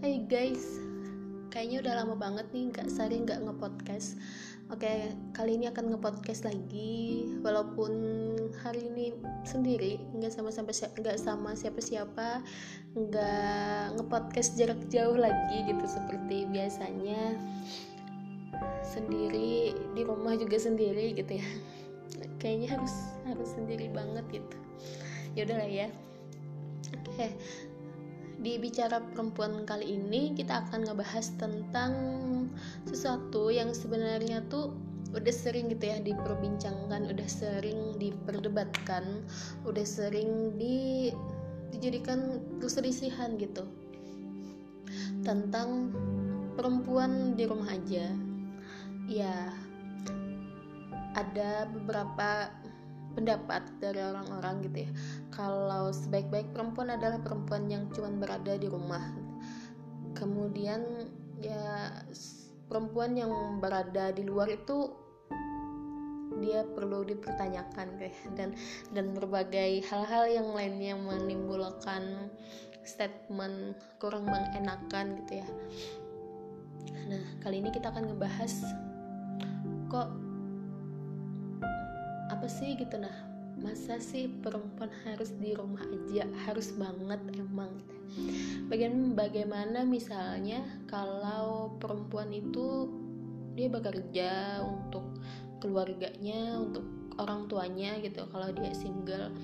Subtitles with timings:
[0.00, 0.80] Hai guys,
[1.52, 4.16] kayaknya udah lama banget nih nggak sering nggak ngepodcast.
[4.72, 7.92] Oke, kali ini akan ngepodcast lagi, walaupun
[8.64, 9.12] hari ini
[9.44, 12.40] sendiri, nggak sama sampai nggak sama siapa-siapa,
[12.96, 17.36] nggak ngepodcast jarak jauh lagi gitu seperti biasanya.
[18.80, 21.48] Sendiri di rumah juga sendiri gitu ya.
[22.40, 22.94] Kayaknya harus
[23.28, 24.56] harus sendiri banget gitu.
[25.36, 25.92] Ya udahlah ya.
[27.04, 27.36] Oke,
[28.40, 31.92] di bicara perempuan kali ini kita akan ngebahas tentang
[32.88, 34.72] sesuatu yang sebenarnya tuh
[35.10, 39.26] udah sering gitu ya diperbincangkan, udah sering diperdebatkan,
[39.66, 41.10] udah sering di
[41.70, 43.66] dijadikan perselisihan gitu
[45.22, 45.90] tentang
[46.54, 48.10] perempuan di rumah aja.
[49.10, 49.50] Ya,
[51.18, 52.54] ada beberapa
[53.14, 54.90] pendapat dari orang-orang gitu ya.
[55.34, 59.02] Kalau sebaik-baik perempuan adalah perempuan yang cuma berada di rumah.
[60.14, 61.06] Kemudian
[61.40, 61.90] ya
[62.70, 64.94] perempuan yang berada di luar itu
[66.40, 68.56] dia perlu dipertanyakan kayak dan
[68.94, 72.32] dan berbagai hal-hal yang lainnya menimbulkan
[72.86, 75.48] statement kurang mengenakan gitu ya.
[77.10, 78.54] Nah kali ini kita akan ngebahas
[79.90, 80.29] kok
[82.30, 82.94] apa sih gitu?
[82.96, 83.12] Nah
[83.60, 86.24] masa sih perempuan harus di rumah aja?
[86.48, 87.74] Harus banget emang.
[88.70, 92.88] Bagian bagaimana misalnya kalau perempuan itu
[93.58, 95.18] dia bekerja untuk
[95.60, 96.86] keluarganya untuk
[97.20, 98.24] orang tuanya gitu.
[98.30, 99.34] Kalau dia single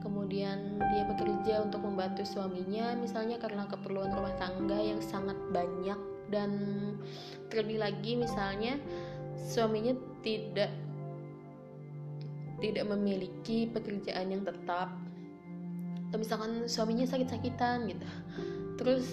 [0.00, 5.98] kemudian dia bekerja untuk membantu suaminya misalnya karena keperluan rumah tangga yang sangat banyak.
[6.26, 6.50] Dan
[7.52, 8.82] terlebih lagi misalnya
[9.38, 9.94] suaminya
[10.26, 10.85] tidak
[12.60, 14.92] tidak memiliki pekerjaan yang tetap.
[16.08, 18.06] Atau misalkan suaminya sakit-sakitan gitu.
[18.80, 19.04] Terus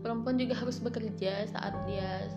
[0.00, 2.28] perempuan juga harus bekerja saat dia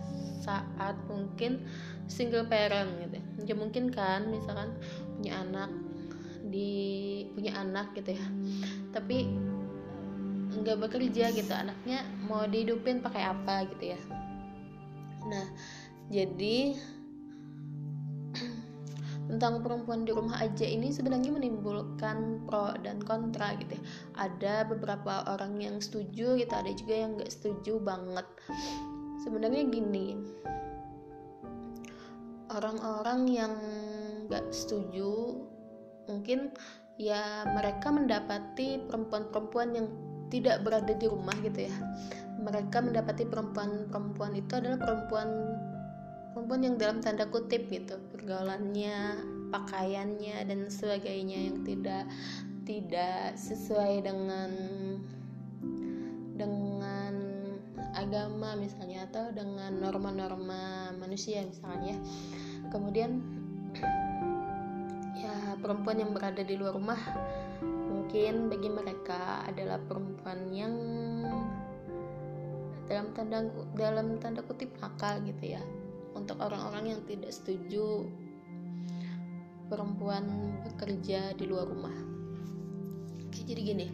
[0.44, 1.64] saat mungkin
[2.12, 3.20] single parent gitu.
[3.48, 4.76] Ya mungkin kan misalkan
[5.18, 5.72] punya anak
[6.48, 6.72] di
[7.34, 8.26] punya anak gitu ya.
[8.92, 9.32] Tapi
[10.54, 14.00] nggak bekerja gitu anaknya mau dihidupin pakai apa gitu ya.
[15.26, 15.48] Nah
[16.12, 16.78] jadi
[19.28, 23.84] tentang perempuan di rumah aja ini sebenarnya menimbulkan pro dan kontra gitu ya.
[24.20, 28.28] Ada beberapa orang yang setuju gitu, ada juga yang nggak setuju banget.
[29.24, 30.20] Sebenarnya gini,
[32.52, 33.54] orang-orang yang
[34.28, 35.40] nggak setuju
[36.04, 36.52] mungkin
[37.00, 39.88] ya mereka mendapati perempuan-perempuan yang
[40.28, 41.76] tidak berada di rumah gitu ya.
[42.44, 45.30] Mereka mendapati perempuan-perempuan itu adalah perempuan
[46.34, 49.22] perempuan yang dalam tanda kutip gitu pergaulannya
[49.54, 52.10] pakaiannya dan sebagainya yang tidak
[52.66, 54.52] tidak sesuai dengan
[56.34, 57.14] dengan
[57.94, 62.02] agama misalnya atau dengan norma-norma manusia misalnya.
[62.74, 63.22] Kemudian
[65.24, 66.98] ya perempuan yang berada di luar rumah
[67.62, 70.74] mungkin bagi mereka adalah perempuan yang
[72.90, 73.46] dalam tanda
[73.78, 75.64] dalam tanda kutip nakal gitu ya
[76.14, 78.08] untuk orang-orang yang tidak setuju
[79.68, 81.96] perempuan bekerja di luar rumah.
[83.26, 83.88] Oke, jadi gini,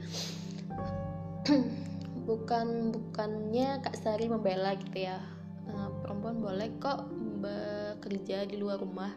[2.29, 5.23] bukan bukannya Kak Sari membela gitu ya,
[5.71, 7.07] eh, perempuan boleh kok
[7.39, 9.15] bekerja di luar rumah.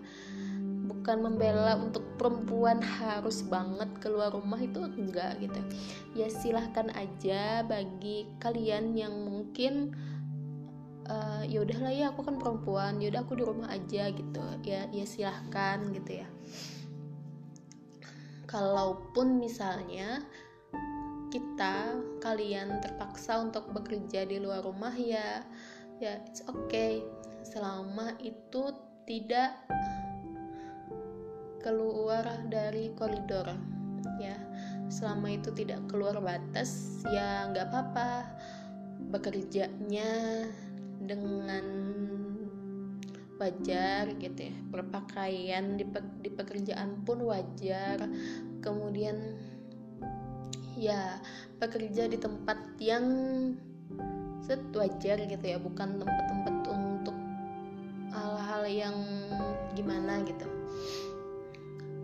[0.83, 5.59] Bukan membela untuk perempuan harus banget keluar rumah itu enggak gitu.
[6.15, 9.99] Ya silahkan aja bagi kalian yang mungkin
[11.09, 14.43] uh, ya udahlah ya aku kan perempuan ya udah aku di rumah aja gitu.
[14.63, 16.29] Ya ya silahkan gitu ya.
[18.47, 20.21] Kalaupun misalnya
[21.33, 25.41] kita kalian terpaksa untuk bekerja di luar rumah ya
[25.99, 27.01] ya it's okay.
[27.43, 28.71] Selama itu
[29.09, 29.57] tidak
[31.65, 33.49] keluar dari koridor
[34.21, 34.37] ya.
[34.93, 38.29] Selama itu tidak keluar batas ya nggak apa-apa.
[39.09, 40.11] Bekerjanya
[41.17, 41.67] dengan
[43.43, 44.55] wajar gitu ya.
[44.71, 48.07] Berpakaian di, pe di pekerjaan pun wajar.
[48.63, 49.19] Kemudian
[50.79, 51.19] ya
[51.59, 53.05] bekerja di tempat yang
[54.47, 55.59] set wajar gitu ya.
[55.59, 57.17] Bukan tempat-tempat untuk
[58.15, 58.97] hal-hal yang
[59.75, 60.47] gimana gitu.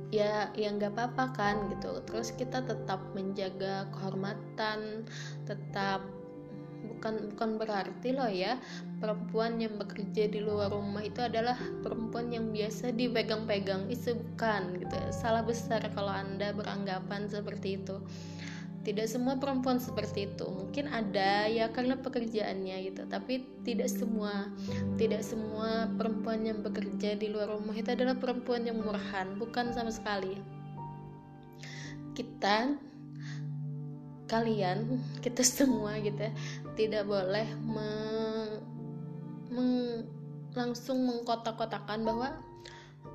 [0.08, 2.02] Ya yang nggak apa-apa kan gitu.
[2.08, 5.06] Terus kita tetap menjaga kehormatan
[5.46, 6.17] tetap
[6.98, 8.58] bukan bukan berarti loh ya
[8.98, 11.54] perempuan yang bekerja di luar rumah itu adalah
[11.86, 13.86] perempuan yang biasa dipegang-pegang.
[13.86, 14.98] Itu bukan gitu.
[15.14, 18.02] Salah besar kalau anda beranggapan seperti itu.
[18.82, 20.48] Tidak semua perempuan seperti itu.
[20.48, 23.06] Mungkin ada ya karena pekerjaannya gitu.
[23.06, 24.50] Tapi tidak semua
[24.98, 29.94] tidak semua perempuan yang bekerja di luar rumah itu adalah perempuan yang murahan bukan sama
[29.94, 30.34] sekali.
[32.18, 32.87] Kita
[34.28, 36.32] kalian kita semua gitu ya,
[36.76, 38.62] tidak boleh meng,
[39.50, 40.04] meng,
[40.54, 42.28] langsung mengkotak-kotakan bahwa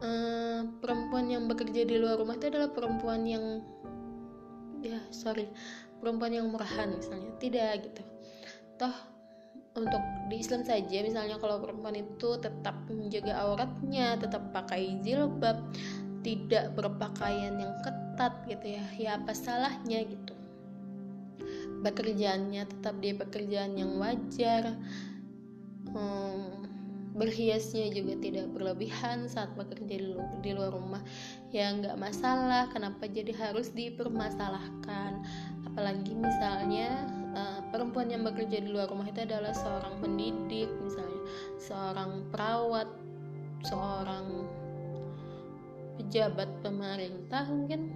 [0.02, 3.62] uh, perempuan yang bekerja di luar rumah itu adalah perempuan yang
[4.84, 5.48] ya sorry
[6.04, 7.32] perempuan yang murahan misalnya.
[7.40, 8.04] Tidak gitu.
[8.76, 9.14] Toh
[9.74, 15.58] untuk di Islam saja misalnya kalau perempuan itu tetap menjaga auratnya tetap pakai jilbab
[16.22, 20.34] tidak berpakaian yang ketat gitu ya ya apa salahnya gitu
[21.84, 24.80] pekerjaannya tetap dia pekerjaan yang wajar.
[25.94, 26.64] Hmm,
[27.14, 31.02] berhiasnya juga tidak berlebihan saat bekerja di, lu di luar rumah.
[31.54, 35.22] Ya nggak masalah kenapa jadi harus dipermasalahkan?
[35.70, 37.06] Apalagi misalnya
[37.38, 41.22] uh, perempuan yang bekerja di luar rumah itu adalah seorang pendidik misalnya
[41.62, 42.90] seorang perawat
[43.64, 44.50] seorang
[46.02, 47.94] pejabat pemerintah mungkin.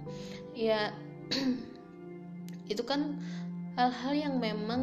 [0.54, 0.94] Ya
[2.72, 3.18] itu kan
[3.78, 4.82] hal-hal yang memang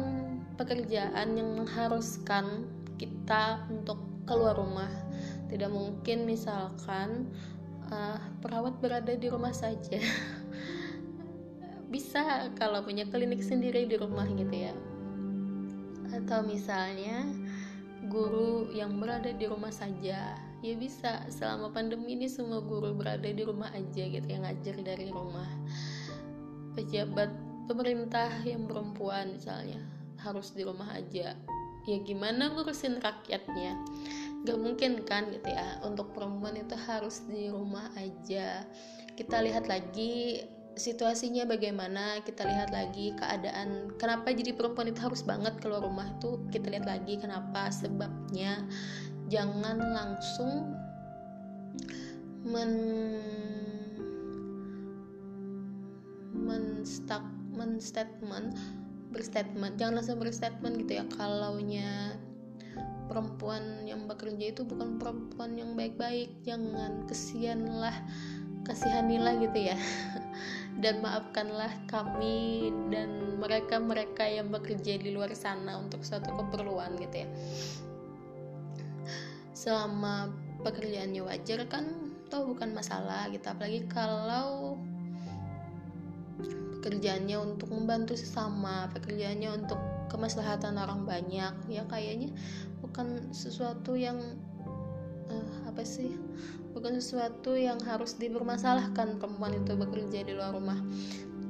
[0.56, 2.64] pekerjaan yang mengharuskan
[2.96, 4.88] kita untuk keluar rumah.
[5.52, 7.28] Tidak mungkin misalkan
[7.92, 10.00] uh, perawat berada di rumah saja.
[11.92, 14.72] Bisa kalau punya klinik sendiri di rumah gitu ya.
[16.16, 17.28] Atau misalnya
[18.08, 20.40] guru yang berada di rumah saja.
[20.64, 25.12] Ya bisa selama pandemi ini semua guru berada di rumah aja gitu yang ngajar dari
[25.12, 25.46] rumah.
[26.74, 29.82] Pejabat pemerintah yang perempuan misalnya
[30.22, 31.36] harus di rumah aja.
[31.86, 33.78] Ya gimana ngurusin rakyatnya?
[34.42, 35.78] Gak mungkin kan gitu ya.
[35.86, 38.66] Untuk perempuan itu harus di rumah aja.
[39.14, 40.42] Kita lihat lagi
[40.76, 46.36] situasinya bagaimana kita lihat lagi keadaan kenapa jadi perempuan itu harus banget keluar rumah itu
[46.52, 48.66] kita lihat lagi kenapa sebabnya.
[49.26, 50.70] Jangan langsung
[52.46, 52.72] men
[56.34, 56.86] men, men
[57.82, 58.56] statement
[59.10, 61.04] berstatement jangan langsung berstatement gitu ya.
[61.16, 62.18] Kalau nya
[63.06, 67.94] perempuan yang bekerja itu bukan perempuan yang baik-baik jangan kesianlah
[68.66, 69.78] kasihanilah gitu ya.
[70.82, 77.28] Dan maafkanlah kami dan mereka-mereka yang bekerja di luar sana untuk suatu keperluan gitu ya.
[79.56, 80.28] Selama
[80.60, 83.48] pekerjaannya wajar kan toh bukan masalah gitu.
[83.48, 84.75] Apalagi kalau
[86.86, 89.74] pekerjaannya untuk membantu sesama pekerjaannya untuk
[90.06, 91.50] kemaslahatan orang banyak.
[91.66, 92.30] Ya kayaknya
[92.78, 94.22] bukan sesuatu yang
[95.26, 96.14] uh, apa sih?
[96.70, 100.78] Bukan sesuatu yang harus dipermasalahkan perempuan itu bekerja di luar rumah.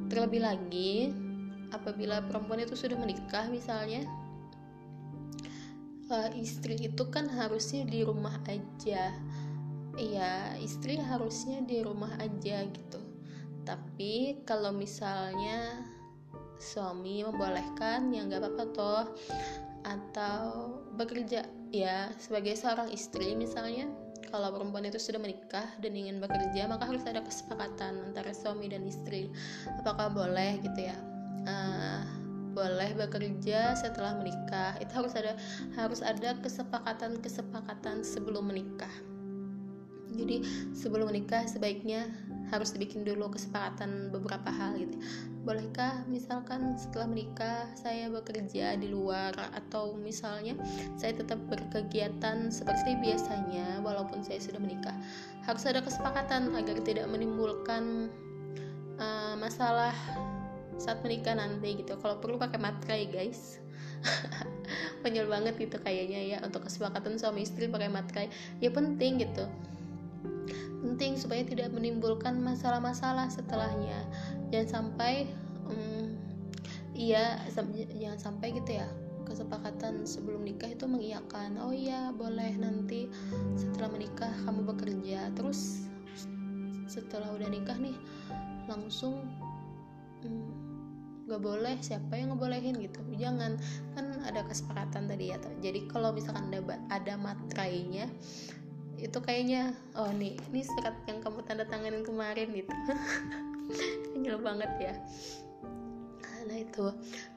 [0.08, 1.12] Terlebih lagi
[1.68, 4.08] apabila perempuan itu sudah menikah misalnya
[6.08, 9.12] uh, istri itu kan harusnya di rumah aja.
[10.00, 13.05] Iya istri harusnya di rumah aja gitu
[13.66, 15.82] tapi kalau misalnya
[16.56, 19.04] suami membolehkan ya nggak apa-apa toh.
[19.86, 20.42] Atau
[20.94, 23.90] bekerja ya sebagai seorang istri misalnya
[24.30, 28.86] kalau perempuan itu sudah menikah dan ingin bekerja maka harus ada kesepakatan antara suami dan
[28.86, 29.30] istri.
[29.82, 30.96] Apakah boleh gitu ya?
[31.46, 32.02] Uh,
[32.54, 34.74] boleh bekerja setelah menikah.
[34.82, 35.38] Itu harus ada
[35.78, 38.90] harus ada kesepakatan kesepakatan sebelum menikah
[40.16, 40.42] jadi
[40.72, 42.08] sebelum menikah sebaiknya
[42.50, 44.96] harus dibikin dulu kesepakatan beberapa hal gitu.
[45.42, 50.54] Bolehkah misalkan setelah menikah saya bekerja di luar atau misalnya
[50.98, 54.94] saya tetap berkegiatan seperti biasanya walaupun saya sudah menikah?
[55.46, 58.10] Harus ada kesepakatan agar tidak menimbulkan
[58.98, 59.94] uh, masalah
[60.78, 61.98] saat menikah nanti gitu.
[61.98, 63.58] Kalau perlu pakai materai guys.
[65.02, 68.26] Penyel banget gitu kayaknya ya untuk kesepakatan suami istri pakai materai.
[68.62, 69.46] Ya penting gitu
[70.86, 74.06] penting supaya tidak menimbulkan masalah-masalah setelahnya.
[74.54, 75.26] Jangan sampai
[75.66, 76.14] um,
[76.94, 77.42] iya
[77.98, 78.86] jangan sampai gitu ya
[79.26, 83.10] kesepakatan sebelum nikah itu mengiyakan oh iya boleh nanti
[83.58, 85.34] setelah menikah kamu bekerja.
[85.34, 85.90] Terus
[86.86, 87.98] setelah udah nikah nih
[88.70, 89.26] langsung
[91.26, 93.02] nggak boleh siapa yang ngebolehin gitu.
[93.18, 93.58] Jangan
[93.98, 98.06] kan ada kesepakatan tadi ya jadi kalau misalkan ada ada matrainya
[98.96, 102.72] itu kayaknya oh nih ini surat yang kamu tanda tanganin kemarin gitu.
[104.14, 104.94] Konyol banget ya.
[106.46, 106.86] Nah itu.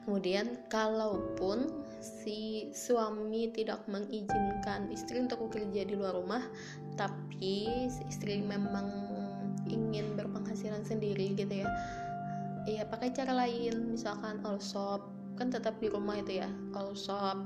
[0.06, 1.68] Kemudian kalaupun
[2.00, 6.40] si suami tidak mengizinkan istri untuk bekerja di luar rumah
[6.96, 8.88] tapi si istri memang
[9.68, 11.68] ingin berpenghasilan sendiri gitu ya
[12.64, 13.92] ya pakai cara lain.
[13.98, 17.36] Misalkan all shop kan tetap di rumah itu ya all shop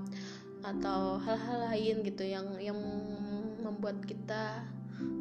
[0.65, 2.81] atau hal-hal lain gitu yang yang
[3.85, 4.65] membuat kita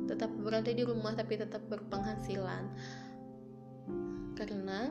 [0.07, 2.63] tetap berada di rumah tapi tetap berpenghasilan.
[4.39, 4.87] Karena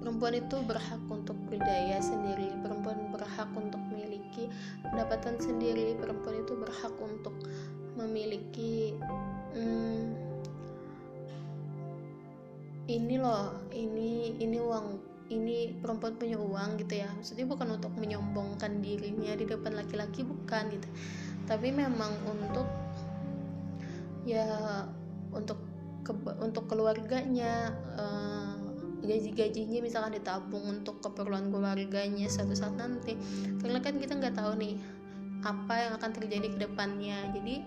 [0.00, 4.48] perempuan itu berhak untuk berdaya sendiri perempuan berhak untuk memiliki
[4.80, 7.36] pendapatan sendiri perempuan itu berhak untuk
[8.00, 8.96] memiliki
[9.52, 10.16] hmm,
[12.88, 17.08] ini loh ini ini uang ini perempuan punya uang gitu ya.
[17.20, 20.88] Maksudnya bukan untuk menyombongkan dirinya di depan laki-laki bukan gitu
[21.44, 22.68] tapi memang untuk
[24.24, 24.44] ya
[25.32, 25.60] untuk
[26.04, 28.56] ke, untuk keluarganya uh,
[29.04, 33.16] gaji-gajinya misalkan ditabung untuk keperluan keluarganya suatu saat nanti.
[33.60, 34.80] Karena kan kita nggak tahu nih
[35.44, 37.28] apa yang akan terjadi ke depannya.
[37.36, 37.60] Jadi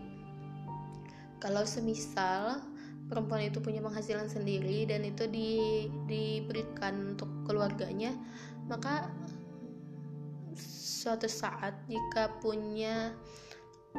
[1.37, 2.65] kalau semisal
[3.07, 8.11] perempuan itu punya penghasilan sendiri dan itu di, diberikan untuk keluarganya
[8.67, 9.07] maka
[10.59, 13.15] suatu saat jika punya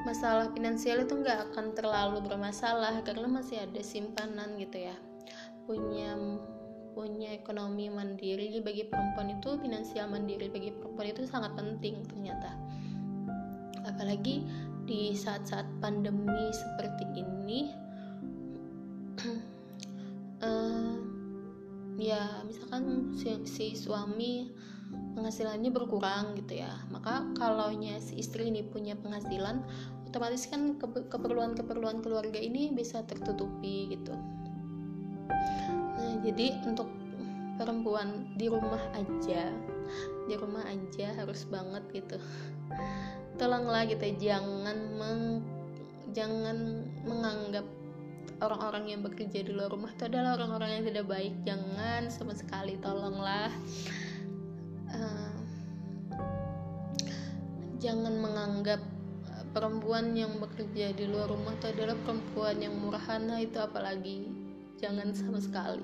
[0.07, 4.97] masalah finansial itu nggak akan terlalu bermasalah karena masih ada simpanan gitu ya.
[5.65, 6.15] Punya
[6.99, 12.59] punya ekonomi mandiri bagi perempuan itu finansial mandiri bagi perempuan itu sangat penting ternyata.
[13.87, 14.43] Apalagi
[14.89, 17.71] di saat-saat pandemi seperti ini
[20.43, 20.97] uh,
[22.11, 24.49] ya misalkan si, si suami
[25.17, 26.73] penghasilannya berkurang gitu ya.
[26.95, 29.63] Maka kalau si istri ini punya penghasilan
[30.09, 34.15] otomatis kan keperluan-keperluan keluarga ini bisa tertutupi gitu.
[35.99, 36.89] Nah jadi untuk
[37.59, 39.51] perempuan di rumah aja
[40.29, 42.17] di rumah aja harus banget gitu.
[43.41, 45.43] Tolonglah gitu jangan meng,
[46.13, 47.65] jangan menganggap
[48.39, 51.35] orang-orang yang bekerja di luar rumah itu adalah orang-orang yang tidak baik.
[51.43, 53.51] Jangan sama sekali tolonglah
[57.79, 58.83] jangan menganggap
[59.31, 64.29] eh, perempuan yang bekerja di luar rumah itu adalah perempuan yang murahana itu apalagi?
[64.79, 65.83] Jangan sama sekali.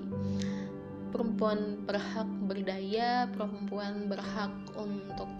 [1.11, 5.31] Perempuan berhak berdaya perempuan berhak untuk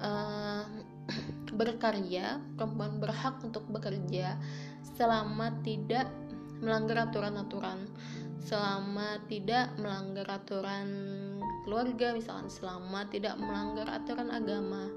[0.00, 0.64] uh,
[1.58, 4.36] berkarya perempuan berhak untuk bekerja
[4.96, 6.08] selama tidak
[6.60, 7.88] melanggar aturan-aturan.
[8.44, 10.88] Selama tidak melanggar aturan
[11.68, 14.88] keluarga misalkan selama tidak melanggar aturan agama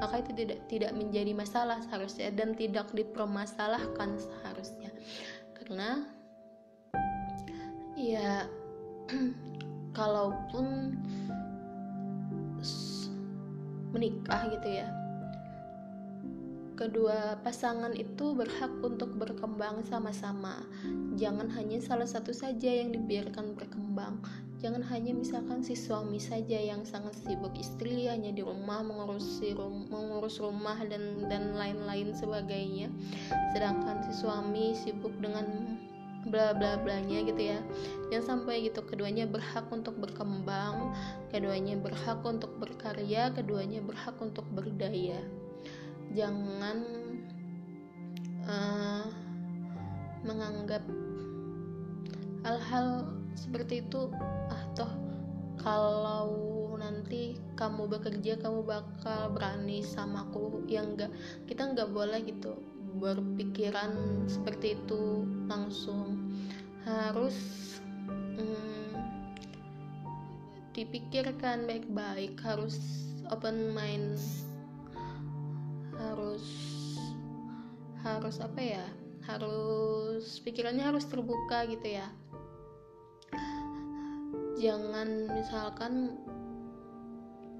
[0.00, 4.88] maka itu tidak tidak menjadi masalah seharusnya dan tidak dipermasalahkan seharusnya
[5.60, 6.08] karena
[7.92, 8.48] ya
[10.00, 10.96] kalaupun
[13.92, 14.88] menikah gitu ya
[16.74, 20.66] kedua pasangan itu berhak untuk berkembang sama-sama.
[21.14, 24.18] Jangan hanya salah satu saja yang dibiarkan berkembang.
[24.64, 29.84] Jangan hanya misalkan si suami saja yang sangat sibuk istri hanya di rumah mengurus rum
[29.92, 32.88] mengurus rumah dan dan lain-lain sebagainya.
[33.52, 35.76] Sedangkan si suami sibuk dengan
[36.32, 37.60] bla bla blanya gitu ya.
[38.08, 40.96] Jangan sampai gitu keduanya berhak untuk berkembang,
[41.28, 45.20] keduanya berhak untuk berkarya, keduanya berhak untuk berdaya
[46.14, 46.78] jangan
[48.46, 49.06] uh,
[50.22, 50.84] menganggap
[52.46, 54.12] hal-hal seperti itu
[54.74, 54.90] toh
[55.58, 56.28] kalau
[56.76, 61.14] nanti kamu bekerja kamu bakal berani sama aku yang enggak
[61.48, 62.58] kita nggak boleh gitu
[62.98, 66.30] berpikiran seperti itu langsung.
[66.86, 67.34] Harus
[68.38, 68.94] hmm,
[70.76, 72.78] dipikirkan baik-baik harus
[73.34, 74.18] open mind.
[75.98, 76.44] Harus
[78.04, 78.84] harus apa ya
[79.24, 82.04] harus pikirannya harus terbuka gitu ya
[84.64, 86.16] jangan misalkan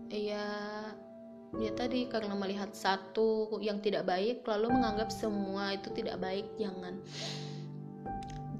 [0.08, 0.48] ya
[1.60, 6.98] ya tadi karena melihat satu yang tidak baik lalu menganggap semua itu tidak baik jangan.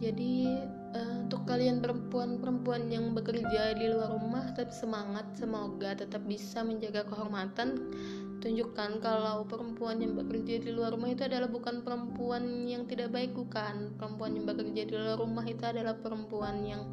[0.03, 0.51] Jadi
[0.93, 7.07] uh, untuk kalian perempuan-perempuan yang bekerja di luar rumah tetap semangat semoga tetap bisa menjaga
[7.09, 7.95] kehormatan.
[8.43, 13.33] Tunjukkan kalau perempuan yang bekerja di luar rumah itu adalah bukan perempuan yang tidak baik
[13.33, 13.97] bukan.
[13.97, 16.85] Perempuan yang bekerja di luar rumah itu adalah perempuan yang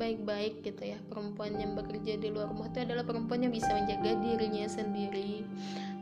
[0.00, 0.98] baik-baik gitu ya.
[1.12, 5.44] Perempuan yang bekerja di luar rumah itu adalah perempuan yang bisa menjaga dirinya sendiri.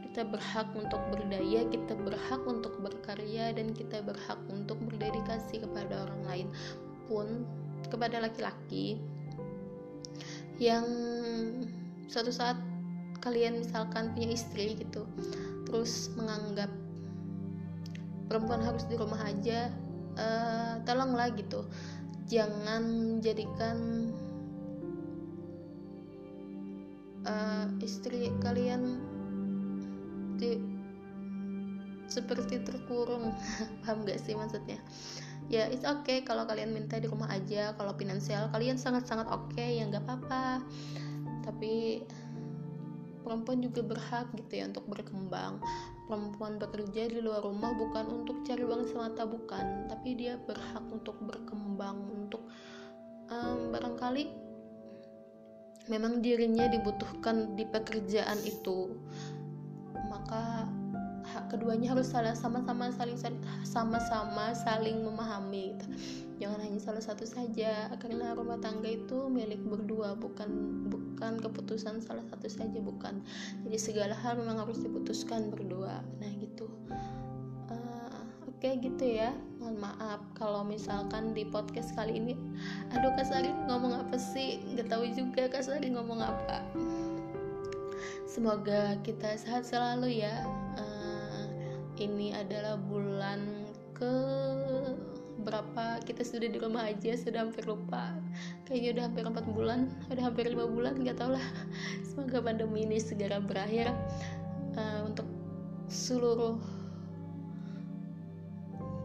[0.07, 6.23] Kita berhak untuk berdaya kita berhak untuk berkarya dan kita berhak untuk berdedikasi kepada orang
[6.31, 6.49] lain
[7.11, 7.43] pun
[7.91, 9.03] kepada laki-laki.
[10.63, 10.87] Yang
[12.07, 12.59] suatu saat
[13.19, 15.05] kalian misalkan punya istri gitu
[15.69, 16.71] terus menganggap
[18.31, 19.69] perempuan harus di rumah aja
[20.17, 21.67] uh, tolonglah gitu
[22.29, 24.13] jangan jadikan
[27.25, 29.01] uh, istri kalian
[30.37, 30.61] di,
[32.07, 33.33] seperti terkurung.
[33.83, 34.77] Paham gak sih maksudnya?
[35.49, 37.73] Ya it's okay kalau kalian minta di rumah aja.
[37.81, 40.61] Kalau finansial kalian sangat-sangat oke okay, ya nggak apa-apa.
[41.41, 42.05] Tapi
[43.25, 45.65] perempuan juga berhak gitu ya untuk berkembang.
[46.05, 49.89] Perempuan bekerja di luar rumah bukan untuk cari uang semata bukan.
[49.89, 52.43] Tapi dia berhak untuk berkembang untuk
[53.31, 54.49] um, barangkali
[55.89, 58.93] memang dirinya dibutuhkan di pekerjaan itu.
[60.09, 60.69] Maka
[61.53, 63.17] keduanya harus salah sama-sama saling
[63.65, 65.77] sama-sama saling memahami.
[65.77, 65.87] Gitu.
[66.39, 67.91] jangan hanya salah satu saja.
[67.99, 70.51] Karena rumah tangga itu milik berdua bukan
[70.87, 73.25] bukan keputusan salah satu saja bukan.
[73.67, 75.99] Jadi segala hal memang harus diputuskan berdua.
[76.23, 76.71] Nah gitu
[78.59, 79.31] oke okay, gitu ya.
[79.63, 82.35] Mohon maaf kalau misalkan di podcast kali ini
[82.91, 84.59] aduh Kak Sari ngomong apa sih?
[84.75, 86.67] Nggak tahu juga Kak Sari ngomong apa.
[88.27, 90.43] Semoga kita sehat selalu ya.
[92.03, 94.15] Ini adalah bulan ke
[95.47, 96.03] berapa?
[96.03, 98.11] Kita sudah di rumah aja sudah hampir lupa.
[98.67, 101.47] Kayaknya udah hampir empat bulan udah hampir lima bulan nggak tau lah.
[102.11, 103.95] Semoga pandemi ini segera berakhir.
[104.75, 105.31] Uh, untuk
[105.87, 106.59] seluruh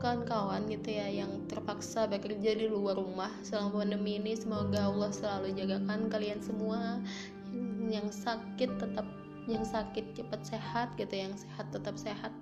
[0.03, 5.55] kawan-kawan gitu ya yang terpaksa bekerja di luar rumah selama pandemi ini semoga Allah selalu
[5.55, 6.99] jagakan kalian semua
[7.87, 9.07] yang sakit tetap
[9.47, 12.35] yang sakit cepat sehat gitu yang sehat tetap sehat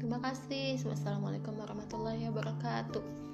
[0.00, 0.80] Terima kasih.
[0.88, 3.29] Wassalamualaikum warahmatullahi wabarakatuh.